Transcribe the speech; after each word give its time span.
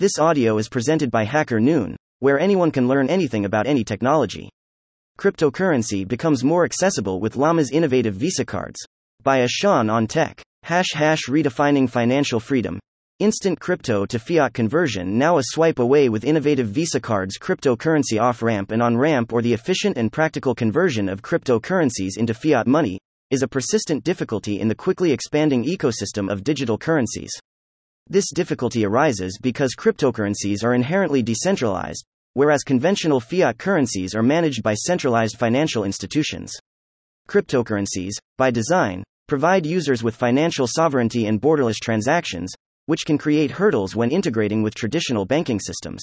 This 0.00 0.18
audio 0.18 0.56
is 0.56 0.70
presented 0.70 1.10
by 1.10 1.24
Hacker 1.24 1.60
Noon, 1.60 1.94
where 2.20 2.40
anyone 2.40 2.70
can 2.70 2.88
learn 2.88 3.10
anything 3.10 3.44
about 3.44 3.66
any 3.66 3.84
technology. 3.84 4.48
Cryptocurrency 5.18 6.08
becomes 6.08 6.42
more 6.42 6.64
accessible 6.64 7.20
with 7.20 7.36
Lama's 7.36 7.70
innovative 7.70 8.14
Visa 8.14 8.46
cards. 8.46 8.80
By 9.22 9.42
Ishan 9.42 9.90
on 9.90 10.06
Tech. 10.06 10.40
Hash 10.62 10.94
hash 10.94 11.24
redefining 11.28 11.86
financial 11.86 12.40
freedom. 12.40 12.80
Instant 13.18 13.60
crypto 13.60 14.06
to 14.06 14.18
fiat 14.18 14.54
conversion 14.54 15.18
now 15.18 15.36
a 15.36 15.42
swipe 15.44 15.78
away 15.78 16.08
with 16.08 16.24
innovative 16.24 16.68
Visa 16.68 16.98
cards 16.98 17.36
cryptocurrency 17.38 18.18
off 18.18 18.42
ramp 18.42 18.70
and 18.70 18.82
on 18.82 18.96
ramp 18.96 19.34
or 19.34 19.42
the 19.42 19.52
efficient 19.52 19.98
and 19.98 20.10
practical 20.10 20.54
conversion 20.54 21.10
of 21.10 21.20
cryptocurrencies 21.20 22.16
into 22.16 22.32
fiat 22.32 22.66
money 22.66 22.98
is 23.28 23.42
a 23.42 23.48
persistent 23.48 24.02
difficulty 24.02 24.60
in 24.60 24.68
the 24.68 24.74
quickly 24.74 25.12
expanding 25.12 25.62
ecosystem 25.62 26.32
of 26.32 26.42
digital 26.42 26.78
currencies. 26.78 27.38
This 28.12 28.32
difficulty 28.34 28.84
arises 28.84 29.38
because 29.40 29.76
cryptocurrencies 29.78 30.64
are 30.64 30.74
inherently 30.74 31.22
decentralized, 31.22 32.04
whereas 32.32 32.64
conventional 32.64 33.20
fiat 33.20 33.56
currencies 33.56 34.16
are 34.16 34.22
managed 34.22 34.64
by 34.64 34.74
centralized 34.74 35.38
financial 35.38 35.84
institutions. 35.84 36.52
Cryptocurrencies, 37.28 38.14
by 38.36 38.50
design, 38.50 39.04
provide 39.28 39.64
users 39.64 40.02
with 40.02 40.16
financial 40.16 40.66
sovereignty 40.66 41.26
and 41.26 41.40
borderless 41.40 41.76
transactions, 41.80 42.52
which 42.86 43.06
can 43.06 43.16
create 43.16 43.52
hurdles 43.52 43.94
when 43.94 44.10
integrating 44.10 44.60
with 44.60 44.74
traditional 44.74 45.24
banking 45.24 45.60
systems. 45.60 46.02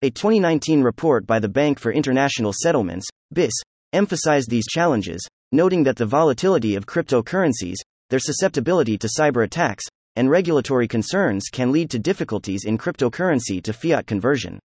A 0.00 0.08
2019 0.08 0.80
report 0.80 1.26
by 1.26 1.38
the 1.38 1.50
Bank 1.50 1.78
for 1.78 1.92
International 1.92 2.54
Settlements, 2.54 3.06
BIS, 3.34 3.52
emphasized 3.92 4.48
these 4.48 4.66
challenges, 4.66 5.20
noting 5.52 5.84
that 5.84 5.96
the 5.96 6.06
volatility 6.06 6.76
of 6.76 6.86
cryptocurrencies, 6.86 7.76
their 8.08 8.20
susceptibility 8.20 8.96
to 8.96 9.06
cyber 9.18 9.44
attacks, 9.44 9.84
and 10.16 10.30
regulatory 10.30 10.88
concerns 10.88 11.48
can 11.52 11.70
lead 11.70 11.90
to 11.90 11.98
difficulties 11.98 12.64
in 12.64 12.78
cryptocurrency 12.78 13.62
to 13.62 13.72
fiat 13.72 14.06
conversion. 14.06 14.58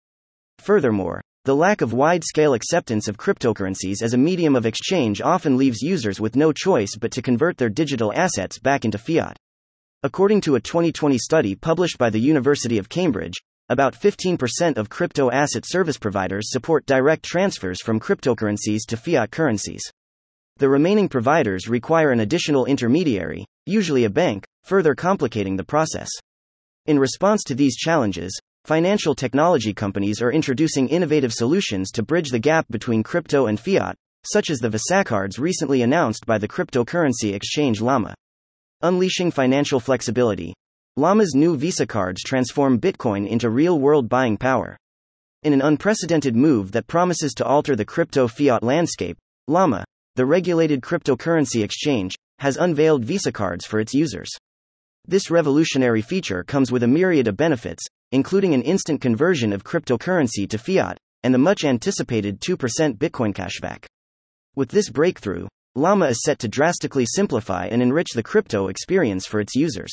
Furthermore, 0.60 1.22
the 1.46 1.56
lack 1.56 1.82
of 1.82 1.94
wide 1.94 2.24
scale 2.24 2.54
acceptance 2.54 3.08
of 3.08 3.18
cryptocurrencies 3.18 4.02
as 4.02 4.14
a 4.14 4.18
medium 4.18 4.56
of 4.56 4.66
exchange 4.66 5.22
often 5.22 5.58
leaves 5.58 5.82
users 5.82 6.20
with 6.20 6.36
no 6.36 6.52
choice 6.52 6.96
but 6.96 7.12
to 7.12 7.22
convert 7.22 7.58
their 7.58 7.70
digital 7.70 8.14
assets 8.14 8.60
back 8.60 8.86
into 8.86 8.98
fiat. 8.98 9.38
According 10.04 10.42
to 10.42 10.56
a 10.56 10.62
2020 10.62 11.18
study 11.18 11.56
published 11.56 11.98
by 11.98 12.10
the 12.10 12.20
University 12.20 12.78
of 12.78 12.88
Cambridge, 12.88 13.36
about 13.70 13.94
15% 13.94 14.78
of 14.78 14.90
crypto 14.90 15.30
asset 15.32 15.64
service 15.66 15.98
providers 15.98 16.52
support 16.52 16.86
direct 16.86 17.24
transfers 17.24 17.82
from 17.82 18.00
cryptocurrencies 18.00 18.82
to 18.88 18.98
fiat 18.98 19.32
currencies. 19.32 19.82
The 20.58 20.70
remaining 20.70 21.08
providers 21.08 21.70
require 21.70 22.12
an 22.12 22.20
additional 22.20 22.66
intermediary, 22.66 23.46
usually 23.70 24.04
a 24.04 24.10
bank, 24.10 24.46
further 24.64 24.96
complicating 24.96 25.56
the 25.56 25.64
process. 25.64 26.10
In 26.88 27.00
response 27.00 27.44
to 27.44 27.56
these 27.56 27.78
challenges, 27.78 28.38
financial 28.66 29.16
technology 29.16 29.74
companies 29.74 30.22
are 30.22 30.32
introducing 30.32 30.90
innovative 30.90 31.32
solutions 31.32 31.92
to 31.92 32.04
bridge 32.04 32.32
the 32.32 32.40
gap 32.40 32.66
between 32.70 33.04
crypto 33.04 33.46
and 33.46 33.60
fiat, 33.60 33.96
such 34.26 34.50
as 34.50 34.60
the 34.60 34.70
Visa 34.70 35.04
cards 35.04 35.40
recently 35.40 35.82
announced 35.82 36.26
by 36.26 36.38
the 36.38 36.48
cryptocurrency 36.48 37.34
exchange 37.34 37.80
Lama. 37.80 38.14
Unleashing 38.82 39.32
financial 39.32 39.80
flexibility. 39.80 40.54
Lama's 40.98 41.34
new 41.36 41.56
Visa 41.56 41.86
cards 41.86 42.22
transform 42.24 42.80
Bitcoin 42.80 43.28
into 43.28 43.50
real 43.50 43.80
world 43.80 44.10
buying 44.10 44.36
power. 44.36 44.78
In 45.44 45.54
an 45.54 45.62
unprecedented 45.62 46.36
move 46.36 46.72
that 46.74 46.88
promises 46.88 47.34
to 47.36 47.46
alter 47.46 47.76
the 47.76 47.86
crypto 47.86 48.28
fiat 48.28 48.64
landscape, 48.64 49.18
Lama, 49.48 49.86
the 50.16 50.26
regulated 50.26 50.82
cryptocurrency 50.82 51.64
exchange, 51.64 52.16
has 52.40 52.58
unveiled 52.58 53.06
Visa 53.06 53.32
cards 53.32 53.66
for 53.66 53.80
its 53.80 53.94
users. 53.94 54.30
This 55.08 55.32
revolutionary 55.32 56.02
feature 56.02 56.44
comes 56.44 56.72
with 56.72 56.84
a 56.84 56.88
myriad 56.88 57.28
of 57.28 57.38
benefits, 57.38 57.84
including 58.12 58.54
an 58.54 58.62
instant 58.62 59.02
conversion 59.02 59.54
of 59.54 59.64
cryptocurrency 59.64 60.50
to 60.50 60.58
fiat, 60.58 60.98
and 61.24 61.34
the 61.34 61.38
much 61.38 61.64
anticipated 61.64 62.40
2% 62.40 62.98
Bitcoin 62.98 63.34
cashback. 63.34 63.86
With 64.56 64.70
this 64.70 64.90
breakthrough, 64.90 65.48
Lama 65.76 66.08
is 66.08 66.22
set 66.24 66.40
to 66.40 66.48
drastically 66.48 67.06
simplify 67.06 67.68
and 67.68 67.82
enrich 67.82 68.10
the 68.14 68.24
crypto 68.24 68.68
experience 68.68 69.26
for 69.26 69.40
its 69.40 69.56
users. 69.56 69.92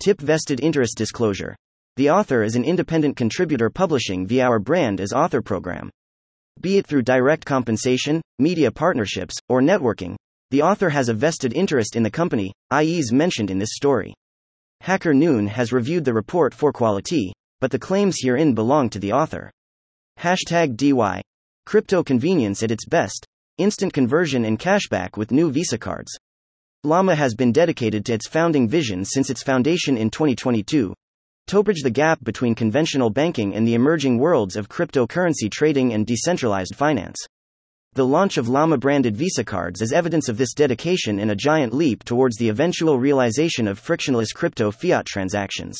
Tip 0.00 0.20
Vested 0.20 0.60
Interest 0.60 0.96
Disclosure 0.96 1.56
The 1.96 2.10
author 2.10 2.42
is 2.42 2.56
an 2.56 2.64
independent 2.64 3.16
contributor 3.16 3.70
publishing 3.70 4.26
via 4.26 4.44
our 4.44 4.58
brand 4.58 5.00
as 5.00 5.12
author 5.12 5.42
program. 5.42 5.90
Be 6.60 6.78
it 6.78 6.86
through 6.86 7.02
direct 7.02 7.44
compensation, 7.44 8.20
media 8.38 8.70
partnerships, 8.70 9.36
or 9.48 9.60
networking, 9.60 10.16
the 10.50 10.62
author 10.62 10.88
has 10.90 11.08
a 11.08 11.14
vested 11.14 11.52
interest 11.52 11.96
in 11.96 12.02
the 12.02 12.10
company, 12.10 12.52
i.e., 12.70 12.98
is 12.98 13.12
mentioned 13.12 13.50
in 13.50 13.58
this 13.58 13.74
story. 13.74 14.14
Hacker 14.80 15.12
Noon 15.12 15.46
has 15.46 15.72
reviewed 15.72 16.04
the 16.04 16.14
report 16.14 16.54
for 16.54 16.72
quality, 16.72 17.32
but 17.60 17.70
the 17.70 17.78
claims 17.78 18.16
herein 18.22 18.54
belong 18.54 18.88
to 18.90 18.98
the 18.98 19.12
author. 19.12 19.50
Hashtag 20.18 20.76
DY. 20.76 21.22
Crypto 21.66 22.02
convenience 22.02 22.62
at 22.62 22.70
its 22.70 22.86
best, 22.86 23.26
instant 23.58 23.92
conversion 23.92 24.44
and 24.44 24.58
cashback 24.58 25.16
with 25.16 25.32
new 25.32 25.50
Visa 25.50 25.76
cards. 25.76 26.16
Lama 26.84 27.14
has 27.14 27.34
been 27.34 27.52
dedicated 27.52 28.06
to 28.06 28.14
its 28.14 28.28
founding 28.28 28.68
vision 28.68 29.04
since 29.04 29.30
its 29.30 29.42
foundation 29.42 29.98
in 29.98 30.10
2022 30.10 30.94
to 31.48 31.62
bridge 31.62 31.82
the 31.82 31.90
gap 31.90 32.22
between 32.22 32.54
conventional 32.54 33.10
banking 33.10 33.54
and 33.54 33.66
the 33.66 33.74
emerging 33.74 34.18
worlds 34.18 34.54
of 34.54 34.68
cryptocurrency 34.68 35.50
trading 35.50 35.94
and 35.94 36.06
decentralized 36.06 36.74
finance. 36.76 37.16
The 37.94 38.06
launch 38.06 38.36
of 38.36 38.48
Lama 38.48 38.76
branded 38.76 39.16
Visa 39.16 39.42
cards 39.42 39.82
is 39.82 39.92
evidence 39.92 40.28
of 40.28 40.36
this 40.36 40.54
dedication 40.54 41.18
and 41.18 41.30
a 41.30 41.36
giant 41.36 41.74
leap 41.74 42.04
towards 42.04 42.36
the 42.36 42.48
eventual 42.48 42.98
realization 42.98 43.66
of 43.66 43.78
frictionless 43.78 44.32
crypto 44.32 44.70
fiat 44.70 45.04
transactions. 45.04 45.78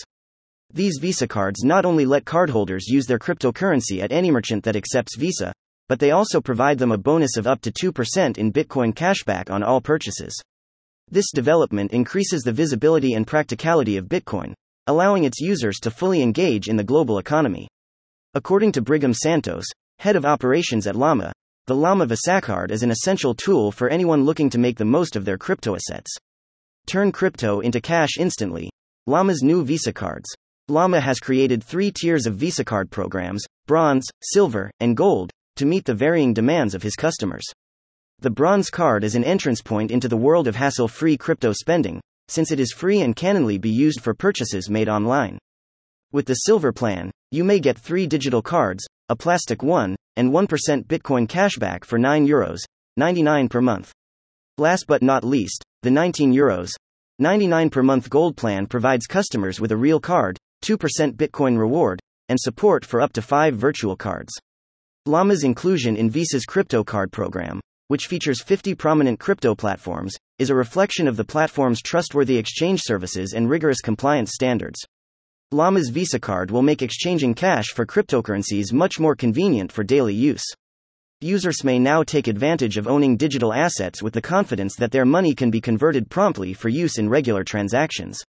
These 0.72 0.98
Visa 1.00 1.28
cards 1.28 1.62
not 1.62 1.84
only 1.84 2.04
let 2.04 2.24
cardholders 2.24 2.88
use 2.88 3.06
their 3.06 3.18
cryptocurrency 3.18 4.00
at 4.02 4.10
any 4.10 4.30
merchant 4.30 4.64
that 4.64 4.74
accepts 4.74 5.16
Visa, 5.16 5.52
but 5.88 6.00
they 6.00 6.10
also 6.10 6.41
provide 6.41 6.78
them 6.78 6.92
a 6.92 6.98
bonus 6.98 7.36
of 7.36 7.47
up 7.47 7.60
to 7.60 7.70
2% 7.70 8.36
in 8.36 8.52
Bitcoin 8.52 8.92
cashback 8.92 9.50
on 9.50 9.62
all 9.62 9.80
purchases. 9.80 10.36
This 11.10 11.30
development 11.30 11.92
increases 11.92 12.42
the 12.42 12.52
visibility 12.52 13.14
and 13.14 13.26
practicality 13.26 13.97
of 13.97 14.06
Bitcoin, 14.06 14.54
allowing 14.88 15.24
its 15.24 15.41
users 15.41 15.78
to 15.80 15.91
fully 15.91 16.20
engage 16.20 16.68
in 16.68 16.76
the 16.76 16.84
global 16.84 17.18
economy. 17.18 17.68
According 18.34 18.72
to 18.72 18.82
Brigham 18.82 19.14
Santos, 19.14 19.64
head 20.00 20.16
of 20.16 20.24
operations 20.24 20.86
at 20.86 20.97
Lama, 20.97 21.32
the 21.68 21.76
Lama 21.76 22.06
Visa 22.06 22.40
card 22.40 22.70
is 22.70 22.82
an 22.82 22.90
essential 22.90 23.34
tool 23.34 23.70
for 23.70 23.90
anyone 23.90 24.24
looking 24.24 24.48
to 24.48 24.56
make 24.56 24.78
the 24.78 24.86
most 24.86 25.16
of 25.16 25.26
their 25.26 25.36
crypto 25.36 25.74
assets. 25.74 26.10
Turn 26.86 27.12
crypto 27.12 27.60
into 27.60 27.78
cash 27.78 28.16
instantly. 28.18 28.70
Lama's 29.06 29.42
new 29.42 29.62
Visa 29.62 29.92
cards. 29.92 30.34
Lama 30.68 30.98
has 30.98 31.20
created 31.20 31.62
three 31.62 31.92
tiers 31.92 32.24
of 32.24 32.36
Visa 32.36 32.64
card 32.64 32.90
programs 32.90 33.44
bronze, 33.66 34.06
silver, 34.22 34.70
and 34.80 34.96
gold 34.96 35.30
to 35.56 35.66
meet 35.66 35.84
the 35.84 35.92
varying 35.92 36.32
demands 36.32 36.74
of 36.74 36.82
his 36.82 36.96
customers. 36.96 37.44
The 38.20 38.30
bronze 38.30 38.70
card 38.70 39.04
is 39.04 39.14
an 39.14 39.24
entrance 39.24 39.60
point 39.60 39.90
into 39.90 40.08
the 40.08 40.16
world 40.16 40.48
of 40.48 40.56
hassle 40.56 40.88
free 40.88 41.18
crypto 41.18 41.52
spending, 41.52 42.00
since 42.28 42.50
it 42.50 42.60
is 42.60 42.72
free 42.72 43.02
and 43.02 43.14
can 43.14 43.36
only 43.36 43.58
be 43.58 43.68
used 43.68 44.00
for 44.00 44.14
purchases 44.14 44.70
made 44.70 44.88
online. 44.88 45.38
With 46.12 46.24
the 46.24 46.34
silver 46.46 46.72
plan, 46.72 47.10
you 47.30 47.44
may 47.44 47.60
get 47.60 47.76
three 47.76 48.06
digital 48.06 48.40
cards, 48.40 48.86
a 49.08 49.16
plastic 49.16 49.62
one, 49.62 49.96
and 50.16 50.30
1% 50.30 50.48
Bitcoin 50.86 51.26
cashback 51.26 51.84
for 51.84 51.98
9 51.98 52.26
euros, 52.26 52.60
99 52.96 53.48
per 53.48 53.60
month. 53.60 53.92
Last 54.58 54.86
but 54.86 55.02
not 55.02 55.24
least, 55.24 55.62
the 55.82 55.91
19 55.91 56.32
euros, 56.32 56.70
99 57.18 57.70
per 57.70 57.82
month 57.82 58.10
gold 58.10 58.36
plan 58.36 58.66
provides 58.66 59.06
customers 59.06 59.60
with 59.60 59.72
a 59.72 59.76
real 59.76 59.98
card, 59.98 60.36
2% 60.64 60.76
Bitcoin 61.16 61.58
reward, 61.58 62.00
and 62.28 62.38
support 62.38 62.84
for 62.84 63.00
up 63.00 63.12
to 63.12 63.22
5 63.22 63.54
virtual 63.54 63.97
cards. 63.97 64.32
Lama's 65.06 65.42
inclusion 65.42 65.97
in 65.97 66.10
Visa's 66.10 66.44
crypto 66.44 66.84
card 66.84 67.10
program, 67.10 67.60
which 67.86 68.06
features 68.06 68.42
50 68.42 68.74
prominent 68.74 69.18
crypto 69.18 69.54
platforms, 69.54 70.14
is 70.38 70.50
a 70.50 70.54
reflection 70.54 71.08
of 71.08 71.16
the 71.16 71.24
platform's 71.24 71.80
trustworthy 71.80 72.36
exchange 72.36 72.82
services 72.84 73.32
and 73.32 73.48
rigorous 73.48 73.80
compliance 73.80 74.32
standards. 74.32 74.78
Lama's 75.50 75.88
Visa 75.88 76.20
card 76.20 76.50
will 76.50 76.60
make 76.60 76.82
exchanging 76.82 77.32
cash 77.32 77.69
for 77.75 77.86
cryptocurrencies 77.86 78.71
much 78.71 79.00
more 79.00 79.16
convenient 79.16 79.72
for 79.72 79.83
daily 79.83 80.12
use. 80.12 80.45
Users 81.22 81.65
may 81.65 81.78
now 81.78 82.03
take 82.03 82.27
advantage 82.27 82.77
of 82.77 82.86
owning 82.86 83.16
digital 83.16 83.54
assets 83.54 84.03
with 84.03 84.12
the 84.12 84.21
confidence 84.21 84.77
that 84.77 84.92
their 84.92 85.06
money 85.06 85.34
can 85.34 85.50
be 85.50 85.59
converted 85.59 86.10
promptly 86.10 86.53
for 86.53 86.68
use 86.68 86.98
in 86.98 87.09
regular 87.09 87.45
transactions. 87.45 88.22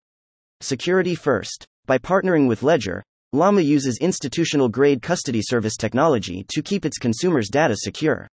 Security 0.61 1.13
first. 1.13 1.65
By 1.87 1.97
partnering 1.97 2.47
with 2.47 2.63
Ledger, 2.63 3.03
Lama 3.33 3.59
uses 3.59 3.97
institutional 3.99 4.69
grade 4.69 5.01
custody 5.01 5.41
service 5.41 5.75
technology 5.75 6.45
to 6.53 6.61
keep 6.61 6.85
its 6.85 6.97
consumers' 6.97 7.49
data 7.49 7.75
secure. 7.75 8.29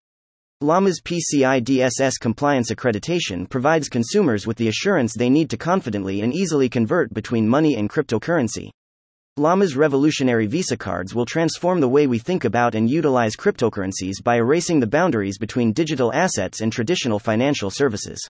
Lama's 0.63 1.03
PCI 1.05 1.63
DSS 1.63 2.13
compliance 2.19 2.71
accreditation 2.73 3.47
provides 3.47 3.91
consumers 3.91 4.47
with 4.47 4.57
the 4.57 4.69
assurance 4.69 5.13
they 5.13 5.29
need 5.29 5.51
to 5.51 5.59
confidently 5.59 6.23
and 6.23 6.33
easily 6.33 6.67
convert 6.67 7.13
between 7.13 7.47
money 7.47 7.75
and 7.75 7.91
cryptocurrency. 7.91 8.71
LAMA's 9.37 9.77
revolutionary 9.77 10.47
Visa 10.47 10.75
cards 10.75 11.15
will 11.15 11.27
transform 11.27 11.79
the 11.79 11.89
way 11.91 12.07
we 12.07 12.19
think 12.19 12.47
about 12.47 12.75
and 12.75 12.89
utilize 12.89 13.37
cryptocurrencies 13.37 14.15
by 14.25 14.37
erasing 14.37 14.81
the 14.81 14.87
boundaries 14.87 15.37
between 15.37 15.75
digital 15.75 16.11
assets 16.15 16.63
and 16.63 16.73
traditional 16.73 17.19
financial 17.19 17.69
services. 17.69 18.27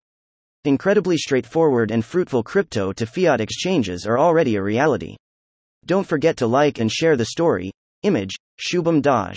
Incredibly 0.64 1.16
straightforward 1.16 1.92
and 1.92 2.04
fruitful 2.04 2.42
crypto 2.42 2.92
to 2.92 3.06
fiat 3.06 3.40
exchanges 3.40 4.04
are 4.04 4.18
already 4.18 4.56
a 4.56 4.62
reality. 4.62 5.14
Don't 5.84 6.08
forget 6.08 6.36
to 6.38 6.48
like 6.48 6.80
and 6.80 6.90
share 6.90 7.16
the 7.16 7.26
story. 7.26 7.70
Image, 8.02 8.34
Shubham 8.58 9.00
Daj. 9.00 9.36